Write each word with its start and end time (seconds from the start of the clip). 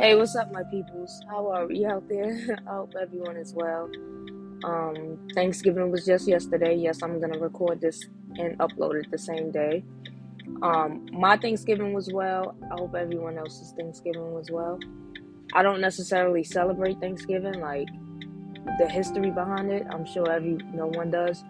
Hey, 0.00 0.14
what's 0.14 0.36
up, 0.36 0.52
my 0.52 0.62
peoples? 0.62 1.20
How 1.28 1.50
are 1.50 1.66
we 1.66 1.84
out 1.84 2.08
there? 2.08 2.56
I 2.68 2.70
hope 2.70 2.94
everyone 3.00 3.36
is 3.36 3.52
well. 3.52 3.90
Um, 4.62 5.18
Thanksgiving 5.34 5.90
was 5.90 6.06
just 6.06 6.28
yesterday. 6.28 6.76
Yes, 6.76 7.02
I'm 7.02 7.20
gonna 7.20 7.40
record 7.40 7.80
this 7.80 8.06
and 8.36 8.56
upload 8.60 9.02
it 9.02 9.10
the 9.10 9.18
same 9.18 9.50
day. 9.50 9.82
Um, 10.62 11.04
my 11.10 11.36
Thanksgiving 11.36 11.94
was 11.94 12.12
well. 12.12 12.54
I 12.70 12.74
hope 12.78 12.94
everyone 12.94 13.38
else's 13.38 13.72
Thanksgiving 13.76 14.32
was 14.32 14.52
well. 14.52 14.78
I 15.52 15.64
don't 15.64 15.80
necessarily 15.80 16.44
celebrate 16.44 17.00
Thanksgiving, 17.00 17.58
like 17.60 17.88
the 18.78 18.88
history 18.88 19.32
behind 19.32 19.72
it. 19.72 19.84
I'm 19.90 20.06
sure 20.06 20.30
every 20.30 20.58
no 20.72 20.86
one 20.86 21.10
does, 21.10 21.42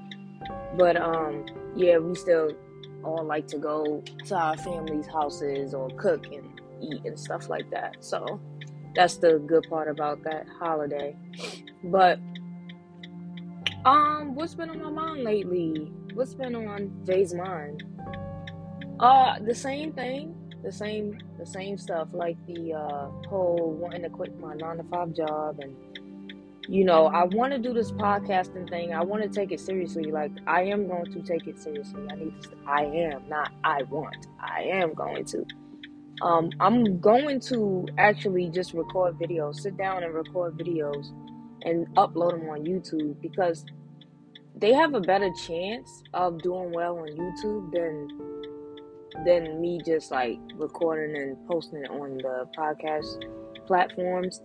but 0.78 0.96
um, 0.96 1.44
yeah, 1.76 1.98
we 1.98 2.14
still 2.14 2.52
all 3.05 3.24
like 3.24 3.46
to 3.48 3.59
go 3.59 4.02
to 4.24 4.34
our 4.34 4.56
families' 4.56 5.06
houses 5.06 5.74
or 5.74 5.91
cook 5.98 6.27
and 6.33 6.48
eat 6.80 7.05
and 7.05 7.18
stuff 7.18 7.48
like 7.48 7.70
that. 7.70 7.96
So 8.00 8.41
that's 8.95 9.16
the 9.16 9.38
good 9.38 9.66
part 9.68 9.88
about 9.88 10.23
that 10.24 10.46
holiday. 10.59 11.16
But 11.84 12.18
um, 13.84 14.34
what's 14.34 14.54
been 14.54 14.70
on 14.70 14.82
my 14.82 14.91
mind 14.91 15.24
lately? 15.24 15.92
What's 16.14 16.34
been 16.34 16.54
on 16.54 16.91
Vay's 17.04 17.34
mind? 17.34 17.84
Uh, 18.98 19.38
the 19.38 19.54
same 19.54 19.92
thing, 19.92 20.34
the 20.64 20.73
same, 20.73 21.18
the 21.38 21.46
same 21.46 21.78
stuff. 21.78 22.09
Like 22.12 22.37
the 22.46 22.74
uh, 22.74 23.10
whole 23.29 23.76
wanting 23.79 24.02
to 24.02 24.10
quit 24.10 24.38
my 24.40 24.54
nine 24.54 24.79
to 24.79 24.82
five 24.84 25.12
job, 25.12 25.60
and 25.60 25.76
you 26.68 26.84
know, 26.84 27.06
I 27.06 27.24
want 27.24 27.52
to 27.52 27.59
do 27.59 27.73
this 27.73 27.92
podcasting 27.92 28.68
thing. 28.68 28.92
I 28.92 29.02
want 29.02 29.23
to 29.23 29.29
take 29.29 29.52
it 29.52 29.60
seriously. 29.60 30.10
Like 30.10 30.32
I 30.46 30.62
am 30.62 30.88
going 30.88 31.12
to 31.12 31.23
take 31.23 31.46
it 31.46 31.60
seriously. 31.60 32.02
I 32.10 32.16
need 32.16 32.42
to. 32.42 32.51
I 32.66 32.82
am 32.84 33.29
not. 33.29 33.52
I 33.62 33.84
want. 33.84 34.26
I 34.40 34.62
am 34.62 34.93
going 34.95 35.24
to. 35.26 35.46
Um, 36.23 36.51
I'm 36.61 37.01
going 37.01 37.41
to 37.43 37.87
actually 37.97 38.51
just 38.51 38.74
record 38.74 39.19
videos, 39.19 39.61
sit 39.61 39.77
down 39.77 40.02
and 40.02 40.13
record 40.13 40.57
videos 40.59 41.13
and 41.63 41.87
upload 41.95 42.33
them 42.33 42.49
on 42.49 42.65
YouTube 42.65 43.21
because 43.21 43.65
they 44.57 44.73
have 44.73 44.95
a 44.95 45.01
better 45.01 45.30
chance 45.46 46.02
of 46.15 46.43
doing 46.43 46.73
well 46.73 46.99
on 46.99 47.09
YouTube 47.09 47.73
than 47.73 48.09
than 49.24 49.61
me 49.61 49.80
just 49.85 50.11
like 50.11 50.39
recording 50.55 51.21
and 51.21 51.37
posting 51.49 51.83
it 51.83 51.91
on 51.91 52.19
the 52.19 52.49
podcast 52.57 53.24
platforms 53.66 54.43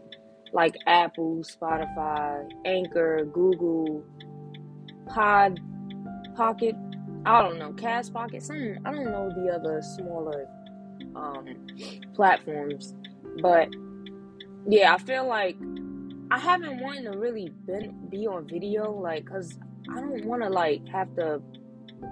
like 0.51 0.75
Apple, 0.85 1.43
Spotify, 1.43 2.47
Anchor, 2.65 3.25
Google, 3.25 4.03
Pod 5.07 5.59
Pocket, 6.35 6.75
I 7.25 7.41
don't 7.41 7.57
know, 7.57 7.73
Cast 7.73 8.13
Pocket, 8.13 8.43
some 8.43 8.77
I 8.85 8.91
don't 8.91 9.05
know 9.05 9.29
the 9.35 9.51
other 9.51 9.81
smaller 9.81 10.47
um, 11.15 11.67
platforms. 12.15 12.93
But 13.41 13.69
yeah, 14.67 14.93
I 14.93 14.97
feel 14.97 15.27
like 15.27 15.57
I 16.31 16.39
haven't 16.39 16.79
wanted 16.79 17.11
to 17.11 17.17
really 17.17 17.49
been, 17.65 18.07
be 18.09 18.27
on 18.27 18.47
video, 18.47 18.91
like, 18.91 19.29
cause 19.29 19.57
I 19.89 19.99
don't 19.99 20.25
want 20.25 20.41
to 20.43 20.49
like 20.49 20.87
have 20.89 21.13
to 21.15 21.41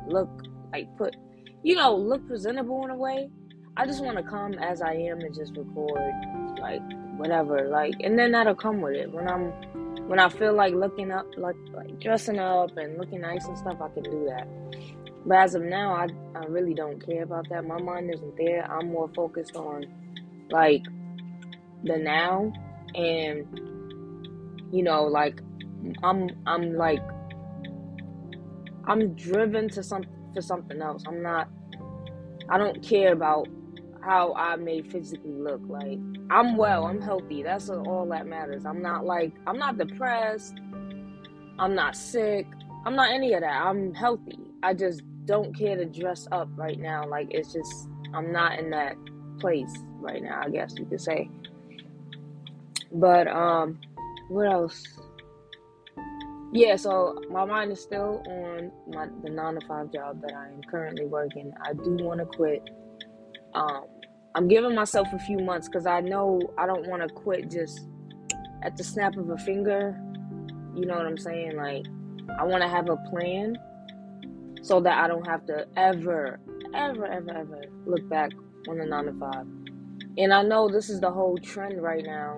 look 0.08 0.30
like 0.72 0.96
put, 0.98 1.16
you 1.64 1.76
know, 1.76 1.96
look 1.96 2.28
presentable 2.28 2.84
in 2.86 2.92
a 2.92 2.96
way. 2.96 3.30
I 3.78 3.86
just 3.86 4.04
want 4.04 4.18
to 4.18 4.24
come 4.24 4.54
as 4.56 4.82
I 4.82 4.94
am 4.94 5.22
and 5.22 5.34
just 5.34 5.56
record, 5.56 6.14
like 6.60 6.82
whatever, 7.18 7.68
like, 7.70 7.96
and 8.02 8.20
then 8.20 8.32
that'll 8.32 8.56
come 8.56 8.82
with 8.82 8.96
it 8.96 9.12
when 9.12 9.28
I'm 9.28 9.52
when 10.08 10.20
I 10.20 10.28
feel 10.30 10.54
like 10.54 10.74
looking 10.74 11.12
up, 11.12 11.26
like 11.38 11.56
like 11.74 12.00
dressing 12.00 12.38
up 12.38 12.76
and 12.78 12.98
looking 12.98 13.22
nice 13.22 13.46
and 13.46 13.58
stuff. 13.58 13.80
I 13.82 13.90
can 13.90 14.04
do 14.04 14.26
that. 14.30 14.48
But 15.26 15.38
as 15.38 15.56
of 15.56 15.62
now, 15.62 15.94
I, 15.94 16.08
I 16.36 16.46
really 16.46 16.74
don't 16.74 17.04
care 17.06 17.24
about 17.24 17.48
that. 17.50 17.66
My 17.66 17.80
mind 17.80 18.12
isn't 18.14 18.38
there. 18.38 18.70
I'm 18.72 18.88
more 18.92 19.10
focused 19.16 19.56
on 19.56 19.86
like 20.50 20.84
the 21.84 21.98
now 21.98 22.52
and 22.96 23.46
you 24.72 24.84
know, 24.84 25.04
like 25.04 25.42
I'm 26.04 26.30
I'm 26.46 26.76
like 26.76 27.02
I'm 28.86 29.14
driven 29.14 29.70
to 29.70 29.84
some 29.84 30.04
for 30.34 30.42
something 30.42 30.82
else. 30.82 31.04
I'm 31.08 31.22
not 31.22 31.50
I 32.50 32.58
don't 32.58 32.82
care 32.82 33.14
about 33.14 33.48
how 34.04 34.34
I 34.34 34.56
may 34.56 34.82
physically 34.82 35.32
look. 35.32 35.62
Like 35.68 36.00
I'm 36.30 36.58
well, 36.58 36.86
I'm 36.86 37.02
healthy. 37.02 37.44
That's 37.44 37.70
all 37.70 38.08
that 38.12 38.26
matters. 38.28 38.66
I'm 38.66 38.82
not 38.82 39.06
like 39.06 39.34
I'm 39.46 39.58
not 39.58 39.78
depressed. 39.78 40.56
I'm 41.60 41.76
not 41.76 41.96
sick. 41.96 42.48
I'm 42.86 42.96
not 42.96 43.12
any 43.12 43.34
of 43.34 43.42
that. 43.42 43.62
I'm 43.62 43.94
healthy. 43.94 44.40
I 44.64 44.74
just 44.74 45.02
don't 45.26 45.56
care 45.56 45.76
to 45.76 45.86
dress 45.86 46.28
up 46.32 46.50
right 46.56 46.80
now. 46.80 47.08
Like 47.08 47.28
it's 47.32 47.54
just 47.54 47.88
I'm 48.14 48.32
not 48.32 48.60
in 48.60 48.70
that 48.72 48.96
place 49.40 49.74
right 50.00 50.22
now, 50.22 50.42
I 50.44 50.50
guess 50.50 50.76
you 50.78 50.86
could 50.86 51.02
say. 51.02 51.30
But 52.92 53.28
um 53.28 53.80
what 54.30 54.52
else? 54.52 54.84
Yeah, 56.54 56.76
so 56.76 57.22
my 57.30 57.46
mind 57.46 57.72
is 57.72 57.82
still 57.82 58.24
on 58.28 58.72
my 58.94 59.08
the 59.24 59.30
nine 59.30 59.56
to 59.56 59.66
five 59.68 59.92
job 59.92 60.22
that 60.22 60.34
I 60.34 60.48
am 60.48 60.62
currently 60.70 61.06
working. 61.06 61.54
I 61.64 61.74
do 61.74 61.98
want 62.02 62.20
to 62.20 62.26
quit. 62.26 62.70
Um, 63.54 63.86
I'm 64.36 64.48
giving 64.48 64.76
myself 64.76 65.08
a 65.14 65.20
few 65.20 65.40
months 65.40 65.68
because 65.68 65.86
I 65.86 66.02
know 66.02 66.42
I 66.58 66.66
don't 66.66 66.88
want 66.88 67.02
to 67.02 67.14
quit 67.14 67.50
just 67.50 67.82
at 68.64 68.78
the 68.78 68.84
snap 68.84 69.18
of 69.18 69.30
a 69.30 69.38
finger. 69.38 70.00
You 70.76 70.86
know 70.86 70.96
what 70.96 71.06
I'm 71.06 71.18
saying? 71.18 71.56
Like 71.58 71.86
I 72.40 72.44
want 72.44 72.62
to 72.64 72.70
have 72.70 72.90
a 72.90 72.98
plan 73.10 73.58
so 74.62 74.80
that 74.82 74.98
I 75.04 75.08
don't 75.08 75.28
have 75.28 75.46
to 75.48 75.68
ever, 75.76 76.40
ever, 76.74 77.06
ever, 77.06 77.32
ever 77.32 77.64
look 77.86 78.08
back 78.10 78.32
on 78.70 78.78
the 78.78 78.86
nine 78.86 79.06
to 79.06 79.14
five. 79.14 79.46
And 80.18 80.34
I 80.34 80.44
know 80.44 80.70
this 80.70 80.90
is 80.90 81.00
the 81.00 81.12
whole 81.12 81.38
trend 81.38 81.82
right 81.82 82.04
now 82.06 82.38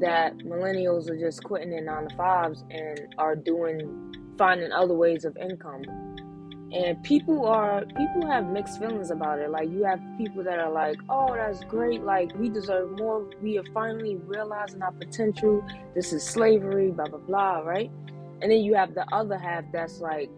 that 0.00 0.36
millennials 0.38 1.08
are 1.10 1.18
just 1.18 1.42
quitting 1.42 1.70
their 1.70 1.82
nine 1.82 2.08
to 2.08 2.16
fives 2.16 2.64
and 2.70 3.14
are 3.18 3.34
doing 3.34 4.14
finding 4.38 4.72
other 4.72 4.94
ways 4.94 5.24
of 5.24 5.36
income. 5.36 5.82
And 6.72 7.02
people 7.02 7.46
are 7.46 7.84
people 7.84 8.26
have 8.28 8.48
mixed 8.48 8.78
feelings 8.78 9.10
about 9.10 9.38
it. 9.38 9.50
Like 9.50 9.70
you 9.70 9.84
have 9.84 10.00
people 10.18 10.42
that 10.44 10.58
are 10.58 10.70
like, 10.70 10.96
"Oh, 11.08 11.32
that's 11.34 11.62
great! 11.64 12.02
Like 12.02 12.36
we 12.36 12.48
deserve 12.48 12.98
more. 12.98 13.30
We 13.40 13.56
are 13.58 13.64
finally 13.72 14.16
realizing 14.16 14.82
our 14.82 14.92
potential. 14.92 15.64
This 15.94 16.12
is 16.12 16.24
slavery, 16.24 16.90
blah 16.90 17.06
blah 17.06 17.20
blah." 17.20 17.58
Right? 17.60 17.90
And 18.42 18.50
then 18.50 18.60
you 18.60 18.74
have 18.74 18.94
the 18.94 19.06
other 19.14 19.38
half 19.38 19.64
that's 19.72 20.00
like, 20.00 20.28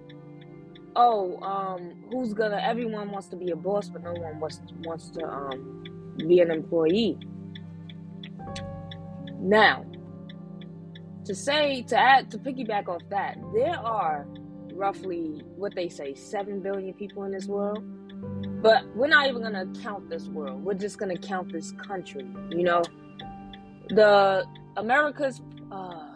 oh, 0.99 1.41
um, 1.41 1.95
who's 2.11 2.35
gonna? 2.35 2.61
Everyone 2.63 3.11
wants 3.11 3.29
to 3.29 3.37
be 3.37 3.51
a 3.53 3.57
boss, 3.57 3.89
but 3.89 4.03
no 4.03 4.13
one 4.13 4.39
wants 4.41 4.61
wants 4.85 5.09
to 5.11 5.25
um, 5.25 5.85
be 6.19 6.41
an 6.41 6.51
employee. 6.51 7.17
Now, 9.41 9.87
to 11.25 11.35
say 11.35 11.83
to 11.83 11.97
add 11.97 12.31
to 12.33 12.39
piggyback 12.39 12.89
off 12.89 13.03
that, 13.11 13.39
there 13.55 13.79
are 13.79 14.27
roughly 14.75 15.43
what 15.57 15.75
they 15.75 15.89
say 15.89 16.15
seven 16.15 16.61
billion 16.61 16.93
people 16.95 17.23
in 17.25 17.33
this 17.33 17.47
world, 17.47 17.83
but 18.61 18.85
we're 18.97 19.07
not 19.07 19.29
even 19.29 19.43
gonna 19.43 19.67
count 19.83 20.11
this 20.11 20.27
world. 20.27 20.65
We're 20.65 20.75
just 20.75 20.99
gonna 20.99 21.17
count 21.17 21.53
this 21.53 21.73
country. 21.73 22.27
You 22.51 22.65
know, 22.65 22.83
the 23.89 24.45
America's. 24.77 25.41
Uh, 25.71 26.08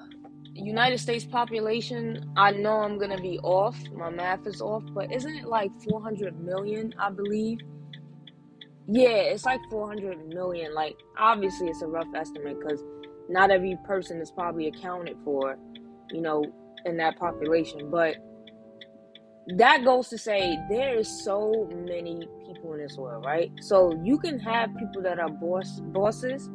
United 0.54 0.98
States 0.98 1.24
population, 1.24 2.30
I 2.36 2.52
know 2.52 2.78
I'm 2.80 2.98
gonna 2.98 3.20
be 3.20 3.38
off. 3.38 3.78
My 3.94 4.10
math 4.10 4.46
is 4.46 4.60
off, 4.60 4.82
but 4.92 5.12
isn't 5.12 5.34
it 5.34 5.46
like 5.46 5.70
400 5.88 6.38
million? 6.40 6.94
I 6.98 7.10
believe. 7.10 7.58
Yeah, 8.86 9.08
it's 9.08 9.44
like 9.44 9.60
400 9.70 10.28
million. 10.28 10.74
Like, 10.74 10.96
obviously, 11.18 11.68
it's 11.68 11.82
a 11.82 11.86
rough 11.86 12.08
estimate 12.14 12.58
because 12.58 12.82
not 13.28 13.50
every 13.50 13.78
person 13.86 14.20
is 14.20 14.30
probably 14.30 14.66
accounted 14.68 15.16
for, 15.24 15.56
you 16.10 16.20
know, 16.20 16.44
in 16.84 16.96
that 16.98 17.16
population. 17.18 17.90
But 17.90 18.16
that 19.56 19.84
goes 19.84 20.08
to 20.08 20.18
say 20.18 20.58
there 20.68 20.98
is 20.98 21.24
so 21.24 21.68
many 21.72 22.28
people 22.46 22.74
in 22.74 22.80
this 22.80 22.96
world, 22.96 23.24
right? 23.24 23.50
So 23.60 23.98
you 24.02 24.18
can 24.18 24.38
have 24.40 24.70
people 24.76 25.02
that 25.02 25.18
are 25.18 25.30
boss 25.30 25.80
bosses, 25.80 26.46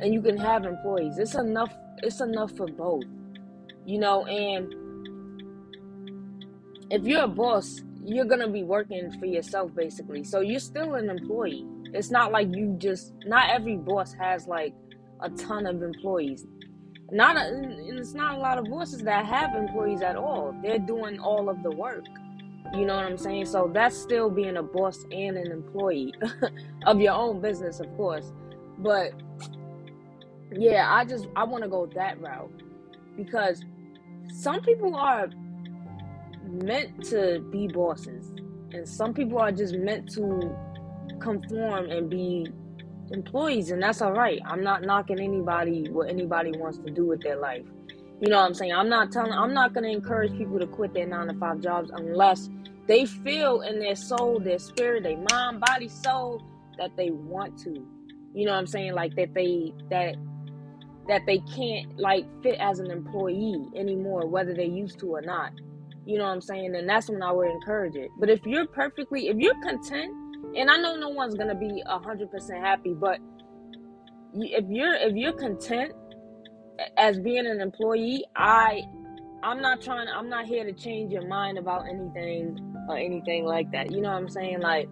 and 0.00 0.12
you 0.12 0.20
can 0.20 0.36
have 0.36 0.64
employees. 0.64 1.18
It's 1.18 1.34
enough 1.34 1.72
it's 2.02 2.20
enough 2.20 2.56
for 2.56 2.66
both. 2.66 3.04
You 3.84 3.98
know, 3.98 4.26
and 4.26 4.74
if 6.90 7.04
you're 7.04 7.24
a 7.24 7.28
boss, 7.28 7.80
you're 8.04 8.24
gonna 8.24 8.48
be 8.48 8.62
working 8.62 9.10
for 9.18 9.26
yourself 9.26 9.74
basically. 9.74 10.24
So 10.24 10.40
you're 10.40 10.60
still 10.60 10.94
an 10.94 11.10
employee. 11.10 11.66
It's 11.92 12.10
not 12.10 12.32
like 12.32 12.54
you 12.54 12.76
just 12.78 13.12
not 13.26 13.50
every 13.50 13.76
boss 13.76 14.12
has 14.14 14.46
like 14.46 14.74
a 15.20 15.30
ton 15.30 15.66
of 15.66 15.82
employees. 15.82 16.46
Not 17.10 17.36
a, 17.36 17.76
it's 17.96 18.14
not 18.14 18.36
a 18.36 18.38
lot 18.38 18.58
of 18.58 18.64
bosses 18.64 19.02
that 19.02 19.24
have 19.26 19.54
employees 19.54 20.02
at 20.02 20.16
all. 20.16 20.54
They're 20.62 20.78
doing 20.78 21.20
all 21.20 21.48
of 21.48 21.62
the 21.62 21.70
work. 21.70 22.04
You 22.74 22.84
know 22.84 22.96
what 22.96 23.04
I'm 23.04 23.16
saying? 23.16 23.46
So 23.46 23.70
that's 23.72 23.96
still 23.96 24.28
being 24.28 24.56
a 24.56 24.62
boss 24.62 25.04
and 25.12 25.36
an 25.36 25.52
employee 25.52 26.12
of 26.86 27.00
your 27.00 27.12
own 27.12 27.40
business, 27.40 27.78
of 27.78 27.86
course. 27.96 28.32
But 28.78 29.12
yeah, 30.52 30.92
I 30.92 31.04
just 31.04 31.28
I 31.36 31.44
want 31.44 31.64
to 31.64 31.70
go 31.70 31.86
that 31.94 32.20
route 32.20 32.62
because 33.16 33.64
some 34.32 34.60
people 34.60 34.94
are 34.96 35.28
meant 36.44 37.04
to 37.06 37.40
be 37.50 37.68
bosses 37.68 38.32
and 38.72 38.88
some 38.88 39.14
people 39.14 39.38
are 39.38 39.52
just 39.52 39.74
meant 39.74 40.10
to 40.12 40.56
conform 41.20 41.90
and 41.90 42.10
be 42.10 42.46
employees, 43.10 43.70
and 43.70 43.82
that's 43.82 44.02
all 44.02 44.12
right. 44.12 44.40
I'm 44.44 44.62
not 44.62 44.82
knocking 44.82 45.20
anybody 45.20 45.88
what 45.90 46.08
anybody 46.08 46.52
wants 46.56 46.78
to 46.78 46.90
do 46.90 47.06
with 47.06 47.22
their 47.22 47.36
life. 47.36 47.64
You 48.20 48.28
know 48.28 48.38
what 48.38 48.46
I'm 48.46 48.54
saying? 48.54 48.72
I'm 48.72 48.88
not 48.88 49.12
telling. 49.12 49.32
I'm 49.32 49.54
not 49.54 49.74
going 49.74 49.84
to 49.84 49.90
encourage 49.90 50.36
people 50.36 50.58
to 50.58 50.66
quit 50.66 50.94
their 50.94 51.06
nine 51.06 51.28
to 51.28 51.34
five 51.34 51.60
jobs 51.60 51.90
unless 51.92 52.48
they 52.86 53.04
feel 53.04 53.60
in 53.62 53.78
their 53.78 53.96
soul, 53.96 54.40
their 54.40 54.58
spirit, 54.58 55.02
their 55.02 55.18
mind, 55.30 55.60
body, 55.60 55.88
soul 55.88 56.42
that 56.78 56.96
they 56.96 57.10
want 57.10 57.58
to. 57.58 57.86
You 58.34 58.44
know 58.46 58.52
what 58.52 58.58
I'm 58.58 58.66
saying? 58.66 58.94
Like 58.94 59.14
that 59.16 59.34
they 59.34 59.72
that 59.90 60.16
that 61.08 61.22
they 61.26 61.38
can't 61.54 61.98
like 61.98 62.26
fit 62.42 62.58
as 62.60 62.78
an 62.78 62.90
employee 62.90 63.66
anymore, 63.76 64.26
whether 64.26 64.54
they 64.54 64.66
used 64.66 64.98
to 65.00 65.06
or 65.14 65.22
not. 65.22 65.52
You 66.04 66.18
know 66.18 66.24
what 66.24 66.30
I'm 66.30 66.40
saying? 66.40 66.74
And 66.76 66.88
that's 66.88 67.10
when 67.10 67.22
I 67.22 67.32
would 67.32 67.50
encourage 67.50 67.96
it. 67.96 68.10
But 68.18 68.30
if 68.30 68.44
you're 68.46 68.66
perfectly, 68.66 69.28
if 69.28 69.36
you're 69.38 69.60
content, 69.62 70.12
and 70.56 70.70
I 70.70 70.76
know 70.76 70.96
no 70.96 71.08
one's 71.08 71.34
gonna 71.34 71.54
be 71.54 71.82
hundred 71.86 72.30
percent 72.30 72.60
happy, 72.60 72.94
but 72.94 73.18
if 74.34 74.64
you're 74.68 74.94
if 74.94 75.14
you're 75.14 75.32
content 75.32 75.92
as 76.96 77.18
being 77.18 77.46
an 77.46 77.60
employee, 77.60 78.24
I 78.36 78.82
I'm 79.42 79.60
not 79.60 79.80
trying. 79.80 80.08
I'm 80.08 80.28
not 80.28 80.46
here 80.46 80.64
to 80.64 80.72
change 80.72 81.12
your 81.12 81.26
mind 81.26 81.58
about 81.58 81.86
anything 81.88 82.58
or 82.88 82.96
anything 82.96 83.44
like 83.44 83.70
that. 83.72 83.90
You 83.90 84.00
know 84.00 84.10
what 84.10 84.18
I'm 84.18 84.28
saying? 84.28 84.60
Like 84.60 84.88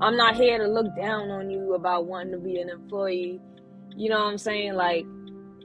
I'm 0.00 0.16
not 0.16 0.36
here 0.36 0.58
to 0.58 0.66
look 0.66 0.94
down 0.96 1.30
on 1.30 1.50
you 1.50 1.74
about 1.74 2.06
wanting 2.06 2.32
to 2.32 2.38
be 2.38 2.60
an 2.60 2.70
employee. 2.70 3.40
You 3.96 4.08
know 4.08 4.18
what 4.18 4.30
I'm 4.30 4.38
saying? 4.38 4.74
Like 4.74 5.04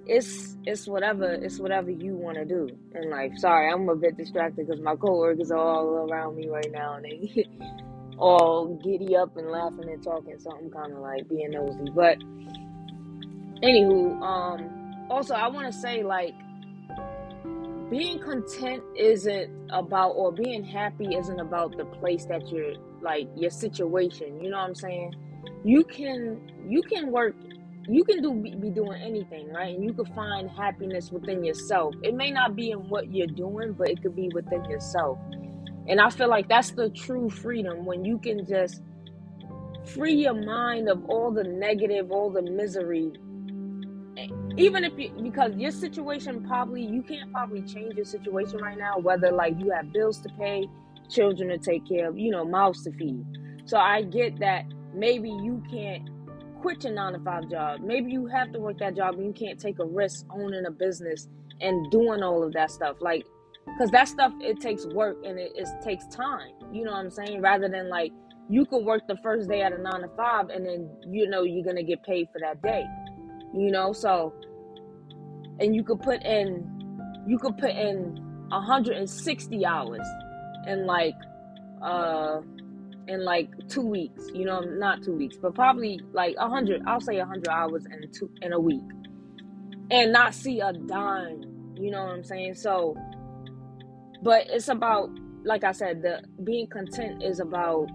it's 0.06 0.58
it's 0.66 0.88
whatever 0.88 1.32
it's 1.34 1.60
whatever 1.60 1.90
you 1.90 2.16
want 2.16 2.38
to 2.38 2.46
do 2.46 2.70
in 2.94 3.10
life. 3.10 3.34
Sorry, 3.38 3.72
I'm 3.72 3.88
a 3.90 3.96
bit 3.96 4.18
distracted 4.18 4.68
because 4.68 4.82
my 4.82 4.96
coworkers 4.96 5.52
are 5.52 5.58
all 5.58 6.10
around 6.10 6.36
me 6.36 6.48
right 6.48 6.72
now 6.72 6.96
and 6.96 7.06
they 7.06 7.48
all 8.18 8.80
giddy 8.84 9.16
up 9.16 9.36
and 9.38 9.50
laughing 9.50 9.90
and 9.90 10.04
talking. 10.04 10.38
So 10.40 10.52
I'm 10.52 10.70
kind 10.70 10.94
of 10.94 11.00
like 11.00 11.28
being 11.28 11.52
nosy. 11.52 11.92
But 11.94 12.20
anywho, 13.64 14.22
um, 14.22 15.08
also 15.10 15.34
I 15.34 15.48
want 15.48 15.72
to 15.72 15.80
say 15.80 16.04
like 16.04 16.34
being 17.90 18.20
content 18.20 18.84
isn't 18.96 19.70
about 19.70 20.12
or 20.12 20.32
being 20.32 20.64
happy 20.64 21.16
isn't 21.16 21.40
about 21.40 21.78
the 21.78 21.86
place 21.86 22.26
that 22.26 22.48
you're 22.50 22.74
like 23.02 23.28
your 23.36 23.52
situation. 23.52 24.42
You 24.42 24.50
know 24.50 24.58
what 24.58 24.68
I'm 24.68 24.76
saying? 24.76 25.16
You 25.64 25.84
can 25.84 26.52
you 26.68 26.82
can 26.82 27.12
work 27.12 27.35
you 27.88 28.04
can 28.04 28.22
do 28.22 28.34
be 28.34 28.70
doing 28.70 29.02
anything, 29.02 29.52
right? 29.54 29.76
And 29.76 29.84
you 29.84 29.94
can 29.94 30.06
find 30.14 30.50
happiness 30.50 31.12
within 31.12 31.44
yourself. 31.44 31.94
It 32.04 32.16
may 32.16 32.32
not 32.32 32.56
be 32.56 32.72
in 32.72 32.90
what 32.90 33.14
you're 33.14 33.28
doing, 33.28 33.74
but 33.74 33.90
it 33.90 34.02
could 34.02 34.16
be 34.16 34.30
within 34.34 34.66
yourself. 34.66 35.20
And 35.88 36.00
I 36.00 36.10
feel 36.10 36.30
like 36.30 36.50
that's 36.50 36.72
the 36.72 36.90
true 36.90 37.30
freedom 37.30 37.86
when 37.86 38.04
you 38.04 38.18
can 38.18 38.46
just 38.46 38.82
free 39.94 40.14
your 40.14 40.34
mind 40.34 40.90
of 40.90 41.06
all 41.06 41.32
the 41.32 41.44
negative, 41.44 42.12
all 42.12 42.32
the 42.32 42.42
misery. 42.42 43.12
Even 44.58 44.84
if 44.84 44.98
you, 44.98 45.12
because 45.22 45.54
your 45.56 45.72
situation 45.72 46.44
probably, 46.48 46.84
you 46.84 47.04
can't 47.04 47.32
probably 47.32 47.62
change 47.62 47.96
your 47.96 48.06
situation 48.06 48.58
right 48.60 48.78
now, 48.78 48.98
whether 48.98 49.32
like 49.32 49.54
you 49.60 49.70
have 49.72 49.92
bills 49.92 50.20
to 50.22 50.30
pay, 50.40 50.68
children 51.10 51.50
to 51.50 51.58
take 51.58 51.88
care 51.88 52.10
of, 52.10 52.18
you 52.18 52.32
know, 52.32 52.46
mouths 52.46 52.84
to 52.86 52.92
feed. 52.94 53.24
So 53.66 53.78
I 53.78 54.04
get 54.04 54.40
that 54.40 54.66
maybe 54.94 55.30
you 55.30 55.62
can't 55.70 56.10
quit 56.66 56.84
your 56.84 56.94
nine 56.94 57.14
to 57.14 57.20
five 57.20 57.48
job. 57.48 57.80
Maybe 57.82 58.12
you 58.12 58.26
have 58.26 58.52
to 58.54 58.60
work 58.60 58.80
that 58.80 58.96
job 58.96 59.14
and 59.20 59.26
you 59.28 59.34
can't 59.34 59.60
take 59.60 59.78
a 59.78 59.86
risk 59.86 60.26
owning 60.32 60.66
a 60.66 60.72
business 60.72 61.28
and 61.62 61.92
doing 61.92 62.24
all 62.24 62.42
of 62.42 62.54
that 62.54 62.72
stuff. 62.72 62.96
Like, 63.02 63.24
because 63.68 63.92
that 63.92 64.08
stuff, 64.08 64.34
it 64.40 64.60
takes 64.60 64.88
work 64.88 65.18
and 65.24 65.38
it, 65.38 65.52
it 65.54 65.68
takes 65.84 66.08
time. 66.08 66.54
You 66.74 66.86
know 66.86 66.94
what 66.94 67.02
I'm 67.02 67.12
saying? 67.12 67.40
Rather 67.40 67.70
than 67.70 67.88
like, 67.88 68.14
you 68.50 68.66
could 68.66 68.84
work 68.84 69.04
the 69.08 69.16
first 69.18 69.48
day 69.48 69.62
at 69.62 69.74
a 69.74 69.78
nine 69.78 70.02
to 70.02 70.08
five 70.18 70.50
and 70.50 70.66
then 70.66 70.90
you 71.08 71.30
know 71.30 71.44
you're 71.44 71.64
going 71.64 71.76
to 71.76 71.84
get 71.84 72.02
paid 72.02 72.30
for 72.34 72.40
that 72.40 72.64
day. 72.64 72.84
You 73.54 73.70
know, 73.70 73.94
so, 73.94 74.34
and 75.60 75.76
you 75.76 75.84
could 75.84 76.02
put 76.02 76.24
in, 76.24 76.68
you 77.28 77.38
could 77.38 77.60
put 77.60 77.76
in 77.76 78.16
160 78.50 79.66
hours 79.68 80.08
and 80.66 80.88
like, 80.88 81.14
uh, 81.84 82.42
in 83.08 83.24
like 83.24 83.50
two 83.68 83.86
weeks. 83.86 84.30
You 84.34 84.46
know, 84.46 84.60
not 84.60 85.04
two 85.04 85.14
weeks, 85.14 85.38
but 85.38 85.56
probably 85.56 86.00
like 86.14 86.36
a 86.40 86.50
hundred. 86.50 86.84
I'll 86.88 87.02
say 87.02 87.18
a 87.18 87.26
hundred 87.26 87.50
hours 87.50 87.86
in 87.86 88.12
two 88.12 88.30
in 88.42 88.54
a 88.54 88.60
week, 88.60 88.84
and 89.92 90.12
not 90.12 90.34
see 90.34 90.60
a 90.60 90.74
dime. 90.74 91.76
You 91.78 91.92
know 91.92 92.04
what 92.04 92.14
I'm 92.14 92.24
saying? 92.24 92.56
So, 92.56 92.96
but 94.24 94.48
it's 94.50 94.70
about 94.70 95.10
like 95.46 95.64
I 95.64 95.72
said, 95.72 96.02
the 96.02 96.24
being 96.44 96.68
content 96.68 97.24
is 97.24 97.40
about 97.40 97.90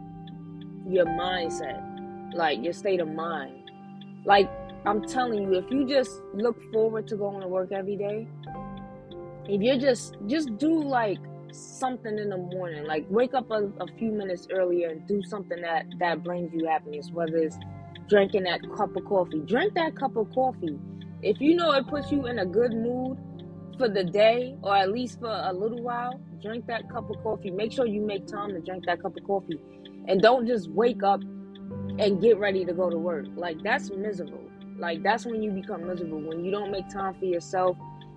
your 0.87 1.05
mindset, 1.05 2.35
like 2.35 2.63
your 2.63 2.73
state 2.73 3.01
of 3.01 3.09
mind. 3.09 3.71
Like 4.25 4.51
I'm 4.87 5.03
telling 5.05 5.43
you, 5.43 5.55
if 5.55 5.71
you 5.71 5.87
just 5.87 6.23
look 6.33 6.57
forward 6.73 7.09
to 7.09 7.17
going 7.17 7.41
to 7.41 7.49
work 7.49 7.73
every 7.73 7.97
day, 7.97 8.27
if 9.47 9.61
you 9.61 9.79
just 9.79 10.17
just 10.27 10.57
do 10.59 10.83
like 10.83 11.19
something 11.53 12.19
in 12.19 12.31
the 12.31 12.37
morning 12.37 12.85
like 12.85 13.05
wake 13.09 13.35
up 13.35 13.51
a, 13.51 13.71
a, 13.81 13.87
few 13.99 14.11
minutes 14.11 14.47
earlier 14.53 14.89
and 14.91 15.07
do 15.07 15.23
something 15.23 15.61
that 15.61 15.87
that 15.99 16.23
brings 16.23 16.53
you 16.53 16.67
happiness 16.67 17.11
whether 17.13 17.37
it's 17.37 17.59
drinking 18.11 18.43
that 18.43 18.61
cup 18.77 18.95
of 18.97 19.05
coffee. 19.05 19.41
Drink 19.47 19.75
that 19.75 19.97
cup 19.97 20.17
of 20.17 20.31
coffee. 20.35 20.79
If 21.23 21.41
you 21.41 21.55
know 21.55 21.73
it 21.73 21.87
puts 21.87 22.11
you 22.11 22.27
in 22.27 22.41
a 22.41 22.47
good 22.47 22.73
mood 22.73 23.17
for 23.79 23.89
the 23.89 24.05
day 24.05 24.57
or 24.63 24.77
at 24.77 24.91
least 24.91 25.21
for 25.21 25.31
a 25.31 25.53
little 25.53 25.83
while 25.83 26.21
drink 26.43 26.67
that 26.67 26.91
cup 26.91 27.09
of 27.11 27.23
coffee. 27.23 27.51
Make 27.51 27.73
sure 27.73 27.87
you 27.87 28.01
make 28.01 28.27
time 28.27 28.51
to 28.51 28.61
drink 28.61 28.87
that 28.87 29.03
cup 29.03 29.17
of 29.17 29.25
coffee. 29.25 29.61
And 30.09 30.21
don't 30.21 30.47
just 30.47 30.69
wake 30.71 31.03
up 31.03 31.21
and 31.99 32.21
get 32.21 32.39
ready 32.39 32.65
to 32.65 32.73
go 32.73 32.91
to 32.91 32.99
work. 32.99 33.27
Like 33.37 33.63
that's 33.63 33.91
miserable. 33.91 34.43
Like 34.79 35.03
that's 35.03 35.25
when 35.27 35.43
you 35.43 35.51
become 35.51 35.87
miserable 35.87 36.21
when 36.21 36.45
you 36.45 36.51
don't 36.51 36.71
make 36.71 36.89
time 36.89 37.15
for 37.15 37.27
yourself 37.27 37.77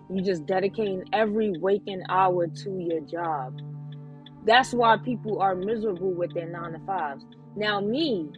you 0.10 0.22
just 0.22 0.46
dedicating 0.46 1.04
every 1.14 1.54
waking 1.60 2.04
hour 2.10 2.48
to 2.48 2.80
your 2.80 3.02
job. 3.02 3.60
That's 4.46 4.74
why 4.74 4.98
people 4.98 5.42
are 5.42 5.56
miserable 5.56 6.14
with 6.14 6.34
their 6.34 6.50
nine 6.50 6.74
to 6.74 6.80
fives. 6.86 7.26
Now, 7.56 7.80
me, 7.80 8.30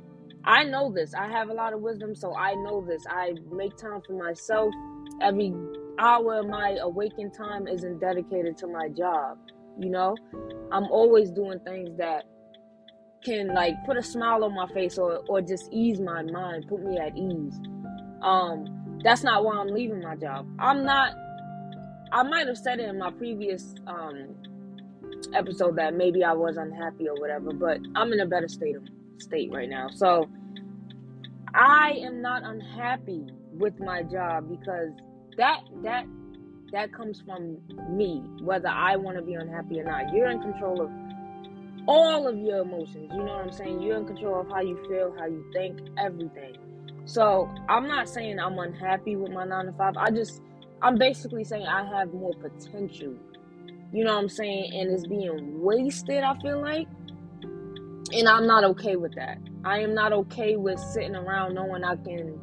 I 0.44 0.64
know 0.64 0.92
this. 0.92 1.14
I 1.14 1.28
have 1.28 1.50
a 1.50 1.54
lot 1.54 1.74
of 1.74 1.82
wisdom, 1.82 2.16
so 2.16 2.36
I 2.36 2.54
know 2.54 2.86
this. 2.88 3.04
I 3.10 3.34
make 3.52 3.76
time 3.78 4.02
for 4.06 4.14
myself. 4.14 4.74
Every 5.22 5.54
hour 5.98 6.40
of 6.40 6.48
my 6.48 6.78
awakened 6.82 7.34
time 7.34 7.68
isn't 7.68 8.00
dedicated 8.00 8.58
to 8.58 8.68
my 8.68 8.90
job. 8.90 9.38
You 9.80 9.90
know, 9.90 10.16
I'm 10.72 10.86
always 10.86 11.32
doing 11.32 11.60
things 11.66 11.98
that 11.98 12.26
can 13.24 13.48
like 13.48 13.74
put 13.86 13.98
a 13.98 14.04
smile 14.04 14.44
on 14.44 14.54
my 14.54 14.68
face 14.68 14.98
or 14.98 15.24
or 15.28 15.42
just 15.42 15.68
ease 15.72 16.00
my 16.00 16.22
mind, 16.22 16.68
put 16.70 16.84
me 16.84 16.98
at 16.98 17.18
ease. 17.18 17.60
Um, 18.22 19.00
that's 19.04 19.24
not 19.24 19.44
why 19.44 19.58
I'm 19.58 19.68
leaving 19.68 20.02
my 20.02 20.16
job. 20.16 20.48
I'm 20.60 20.86
not 20.86 21.16
I 22.12 22.24
might 22.24 22.48
have 22.48 22.58
said 22.58 22.80
it 22.80 22.90
in 22.90 23.00
my 23.00 23.12
previous 23.12 23.76
um, 23.88 24.36
episode 25.34 25.76
that 25.78 25.94
maybe 25.94 26.24
I 26.24 26.34
was 26.34 26.58
unhappy 26.58 27.08
or 27.08 27.16
whatever, 27.20 27.54
but 27.54 27.80
I'm 27.96 28.14
in 28.14 28.20
a 28.20 28.26
better 28.26 28.48
state 28.48 28.76
of 28.76 28.84
state 29.18 29.52
right 29.52 29.70
now. 29.70 29.90
So 29.90 30.30
I 31.54 31.92
am 32.02 32.22
not 32.22 32.44
unhappy 32.44 33.28
with 33.52 33.80
my 33.80 34.04
job 34.04 34.50
because 34.50 34.92
that 35.38 35.62
that 35.84 36.06
that 36.72 36.92
comes 36.92 37.22
from 37.22 37.58
me, 37.90 38.22
whether 38.42 38.68
I 38.68 38.96
want 38.96 39.18
to 39.18 39.24
be 39.24 39.34
unhappy 39.34 39.80
or 39.80 39.86
not. 39.86 40.14
You're 40.14 40.30
in 40.30 40.42
control 40.42 40.82
of 40.82 40.92
all 41.88 42.28
of 42.28 42.38
your 42.38 42.60
emotions. 42.62 43.12
You 43.14 43.20
know 43.20 43.34
what 43.34 43.46
I'm 43.46 43.52
saying? 43.52 43.82
You're 43.82 43.98
in 43.98 44.06
control 44.06 44.42
of 44.42 44.50
how 44.50 44.62
you 44.62 44.78
feel, 44.88 45.16
how 45.18 45.26
you 45.26 45.46
think, 45.54 45.80
everything. 45.98 46.58
So 47.06 47.50
I'm 47.70 47.88
not 47.88 48.10
saying 48.10 48.40
I'm 48.40 48.58
unhappy 48.58 49.16
with 49.16 49.32
my 49.32 49.46
nine 49.46 49.68
to 49.68 49.72
five. 49.74 49.96
I 49.96 50.10
just 50.10 50.42
I'm 50.82 50.98
basically 50.98 51.44
saying 51.44 51.66
I 51.66 51.86
have 51.98 52.14
more 52.14 52.34
potential. 52.34 53.16
You 53.92 54.04
know 54.04 54.14
what 54.14 54.24
I'm 54.24 54.30
saying? 54.30 54.74
And 54.74 54.92
it's 54.92 55.08
being 55.08 55.62
wasted, 55.62 56.24
I 56.24 56.38
feel 56.40 56.62
like. 56.62 56.88
And 58.14 58.28
I'm 58.28 58.46
not 58.46 58.64
okay 58.64 58.96
with 58.96 59.16
that. 59.16 59.40
I 59.64 59.80
am 59.80 59.96
not 59.96 60.14
okay 60.14 60.58
with 60.58 60.80
sitting 60.80 61.16
around 61.16 61.56
knowing 61.56 61.84
I 61.84 61.96
can. 61.96 62.40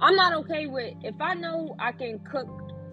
I'm 0.00 0.16
not 0.16 0.32
okay 0.38 0.66
with 0.66 0.94
if 1.02 1.14
I 1.20 1.34
know 1.34 1.76
I 1.78 1.92
can 1.92 2.18
cook 2.20 2.48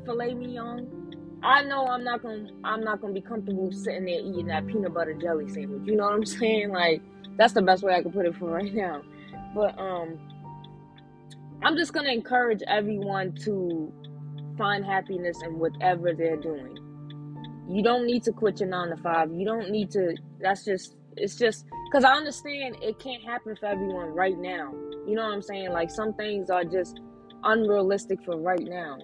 filet 0.05 0.33
mignon. 0.33 1.39
I 1.41 1.63
know 1.63 1.87
I'm 1.87 2.03
not 2.03 2.21
gonna 2.21 2.47
I'm 2.63 2.83
not 2.83 3.01
gonna 3.01 3.13
be 3.13 3.21
comfortable 3.21 3.71
sitting 3.71 4.05
there 4.05 4.19
eating 4.19 4.47
that 4.47 4.67
peanut 4.67 4.93
butter 4.93 5.13
jelly 5.13 5.47
sandwich. 5.49 5.81
You 5.85 5.95
know 5.95 6.03
what 6.03 6.13
I'm 6.13 6.25
saying? 6.25 6.69
Like 6.69 7.01
that's 7.37 7.53
the 7.53 7.61
best 7.61 7.81
way 7.81 7.95
I 7.95 8.01
can 8.01 8.11
put 8.11 8.25
it 8.25 8.35
for 8.35 8.51
right 8.51 8.73
now. 8.73 9.01
But 9.55 9.79
um 9.79 10.19
I'm 11.63 11.75
just 11.75 11.93
gonna 11.93 12.11
encourage 12.11 12.61
everyone 12.67 13.33
to 13.45 13.91
find 14.59 14.85
happiness 14.85 15.37
in 15.43 15.57
whatever 15.57 16.13
they're 16.13 16.37
doing. 16.37 16.77
You 17.67 17.81
don't 17.81 18.05
need 18.05 18.23
to 18.23 18.31
quit 18.31 18.59
your 18.59 18.69
nine 18.69 18.89
to 18.89 18.97
five. 18.97 19.31
You 19.33 19.45
don't 19.45 19.71
need 19.71 19.89
to. 19.91 20.15
That's 20.39 20.65
just. 20.65 20.95
It's 21.17 21.35
just 21.35 21.65
because 21.89 22.03
I 22.03 22.13
understand 22.13 22.77
it 22.81 22.99
can't 22.99 23.23
happen 23.23 23.55
for 23.55 23.65
everyone 23.65 24.09
right 24.09 24.37
now. 24.37 24.71
You 25.07 25.15
know 25.15 25.23
what 25.23 25.33
I'm 25.33 25.41
saying? 25.41 25.71
Like 25.71 25.89
some 25.89 26.13
things 26.13 26.49
are 26.49 26.63
just 26.63 26.99
unrealistic 27.43 28.23
for 28.23 28.37
right 28.37 28.63
now. 28.63 28.99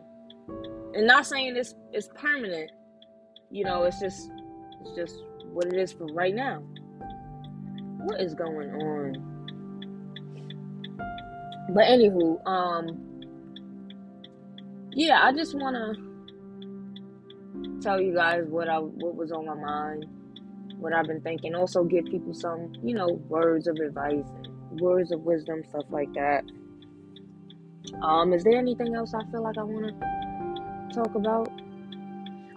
And 0.94 1.08
not 1.08 1.26
saying 1.26 1.56
it's 1.58 1.74
it's 1.92 2.10
permanent. 2.16 2.72
You 3.50 3.64
know, 3.64 3.84
it's 3.84 4.00
just 4.00 4.30
it's 4.82 4.96
just 4.96 5.24
what 5.52 5.66
it 5.66 5.74
is 5.74 5.94
for 5.94 6.06
right 6.14 6.36
now. 6.36 6.60
What 8.04 8.22
is 8.22 8.36
going 8.36 8.70
on? 8.70 9.36
but 11.70 11.84
anywho, 11.86 12.46
um, 12.48 13.15
yeah, 14.96 15.20
I 15.22 15.34
just 15.34 15.54
wanna 15.54 15.94
tell 17.82 18.00
you 18.00 18.14
guys 18.14 18.46
what 18.48 18.70
I 18.70 18.80
what 18.80 19.16
was 19.16 19.32
on 19.34 19.46
my 19.46 19.54
mind, 19.54 20.06
what 20.78 20.94
I've 20.94 21.06
been 21.06 21.20
thinking. 21.20 21.54
Also, 21.54 21.84
give 21.84 22.06
people 22.06 22.34
some, 22.34 22.72
you 22.82 22.96
know, 22.96 23.08
words 23.28 23.68
of 23.68 23.76
advice, 23.76 24.26
words 24.80 25.12
of 25.12 25.20
wisdom, 25.22 25.64
stuff 25.68 25.84
like 25.90 26.14
that. 26.14 26.46
Um, 28.02 28.32
is 28.32 28.46
there 28.46 28.58
anything 28.58 28.96
else 28.96 29.14
I 29.14 29.24
feel 29.32 29.44
like 29.44 29.58
I 29.58 29.64
want 29.64 29.88
to 29.88 30.96
talk 30.96 31.14
about? 31.14 31.52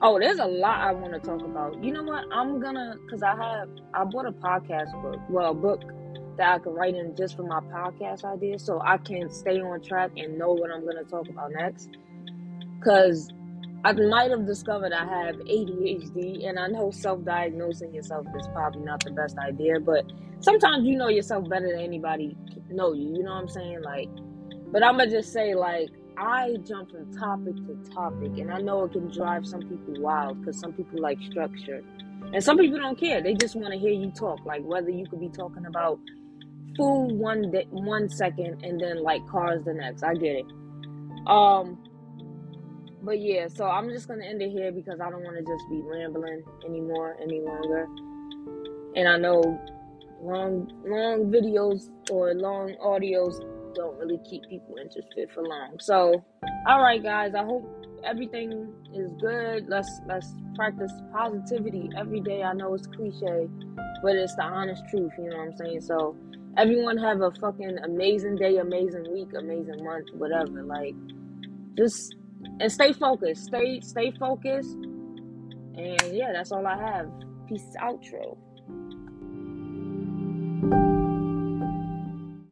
Oh, 0.00 0.20
there's 0.20 0.38
a 0.38 0.46
lot 0.46 0.78
I 0.78 0.92
want 0.92 1.14
to 1.14 1.18
talk 1.18 1.42
about. 1.42 1.82
You 1.82 1.92
know 1.92 2.04
what? 2.04 2.24
I'm 2.32 2.60
gonna, 2.60 2.94
cause 3.10 3.24
I 3.24 3.34
have, 3.34 3.68
I 3.94 4.04
bought 4.04 4.26
a 4.26 4.32
podcast 4.32 4.92
book, 5.02 5.20
well, 5.28 5.50
a 5.50 5.54
book 5.54 5.82
that 6.36 6.54
I 6.54 6.58
can 6.60 6.72
write 6.72 6.94
in 6.94 7.16
just 7.16 7.36
for 7.36 7.42
my 7.42 7.58
podcast 7.58 8.24
ideas, 8.24 8.62
so 8.64 8.80
I 8.80 8.98
can 8.98 9.28
stay 9.28 9.60
on 9.60 9.80
track 9.80 10.12
and 10.16 10.38
know 10.38 10.52
what 10.52 10.70
I'm 10.70 10.86
gonna 10.86 11.02
talk 11.02 11.28
about 11.28 11.50
next. 11.50 11.90
Cause 12.82 13.28
I 13.84 13.92
might 13.92 14.30
have 14.30 14.46
discovered 14.46 14.92
I 14.92 15.04
have 15.06 15.36
ADHD, 15.36 16.48
and 16.48 16.58
I 16.58 16.66
know 16.66 16.90
self-diagnosing 16.90 17.94
yourself 17.94 18.26
is 18.38 18.48
probably 18.48 18.82
not 18.82 19.04
the 19.04 19.12
best 19.12 19.38
idea, 19.38 19.78
but 19.80 20.04
sometimes 20.40 20.84
you 20.84 20.96
know 20.96 21.08
yourself 21.08 21.48
better 21.48 21.68
than 21.70 21.80
anybody 21.80 22.36
know 22.70 22.92
you. 22.92 23.16
You 23.16 23.22
know 23.22 23.34
what 23.34 23.42
I'm 23.42 23.48
saying? 23.48 23.82
Like, 23.82 24.08
but 24.72 24.82
I'm 24.82 24.98
gonna 24.98 25.10
just 25.10 25.32
say 25.32 25.54
like 25.54 25.88
I 26.16 26.56
jump 26.66 26.90
from 26.90 27.12
topic 27.16 27.54
to 27.56 27.90
topic, 27.92 28.38
and 28.38 28.52
I 28.52 28.60
know 28.60 28.84
it 28.84 28.92
can 28.92 29.10
drive 29.10 29.46
some 29.46 29.60
people 29.60 30.00
wild 30.00 30.40
because 30.40 30.58
some 30.58 30.72
people 30.72 31.00
like 31.00 31.18
structure, 31.30 31.82
and 32.32 32.42
some 32.42 32.58
people 32.58 32.78
don't 32.78 32.98
care. 32.98 33.22
They 33.22 33.34
just 33.34 33.56
want 33.56 33.72
to 33.72 33.78
hear 33.78 33.92
you 33.92 34.10
talk. 34.10 34.44
Like 34.44 34.62
whether 34.64 34.90
you 34.90 35.06
could 35.06 35.20
be 35.20 35.28
talking 35.28 35.66
about 35.66 35.98
food 36.76 37.12
one 37.12 37.50
day, 37.50 37.66
one 37.70 38.08
second, 38.08 38.64
and 38.64 38.80
then 38.80 39.02
like 39.02 39.26
cars 39.28 39.64
the 39.64 39.74
next. 39.74 40.02
I 40.02 40.14
get 40.14 40.36
it. 40.36 40.46
Um, 41.26 41.78
but 43.02 43.20
yeah, 43.20 43.48
so 43.48 43.64
I'm 43.66 43.88
just 43.90 44.08
gonna 44.08 44.24
end 44.24 44.42
it 44.42 44.50
here 44.50 44.72
because 44.72 45.00
I 45.00 45.10
don't 45.10 45.22
want 45.22 45.36
to 45.36 45.42
just 45.42 45.64
be 45.70 45.80
rambling 45.82 46.42
anymore 46.64 47.16
any 47.22 47.40
longer. 47.40 47.86
And 48.96 49.08
I 49.08 49.16
know 49.16 49.60
long 50.22 50.70
long 50.84 51.30
videos 51.30 51.88
or 52.10 52.34
long 52.34 52.74
audios 52.82 53.38
don't 53.74 53.96
really 53.98 54.18
keep 54.28 54.42
people 54.48 54.76
interested 54.76 55.30
for 55.32 55.42
long. 55.42 55.78
So, 55.80 56.24
all 56.66 56.82
right, 56.82 57.02
guys. 57.02 57.34
I 57.34 57.44
hope 57.44 57.64
everything 58.04 58.72
is 58.94 59.12
good. 59.20 59.66
Let's 59.68 59.90
let's 60.06 60.34
practice 60.56 60.92
positivity 61.12 61.90
every 61.96 62.20
day. 62.20 62.42
I 62.42 62.52
know 62.52 62.74
it's 62.74 62.86
cliche, 62.86 63.48
but 64.02 64.16
it's 64.16 64.34
the 64.34 64.42
honest 64.42 64.82
truth. 64.90 65.12
You 65.18 65.30
know 65.30 65.38
what 65.38 65.48
I'm 65.48 65.56
saying? 65.56 65.80
So, 65.82 66.16
everyone 66.56 66.98
have 66.98 67.20
a 67.20 67.30
fucking 67.40 67.78
amazing 67.84 68.36
day, 68.36 68.56
amazing 68.56 69.12
week, 69.12 69.28
amazing 69.38 69.84
month, 69.84 70.08
whatever. 70.14 70.62
Like, 70.64 70.94
just 71.76 72.16
and 72.60 72.70
stay 72.72 72.92
focused. 72.92 73.46
Stay 73.46 73.80
stay 73.80 74.12
focused. 74.12 74.76
And 75.76 76.12
yeah, 76.12 76.32
that's 76.32 76.52
all 76.52 76.66
I 76.66 76.76
have. 76.76 77.10
Peace 77.48 77.74
outro. 77.80 78.36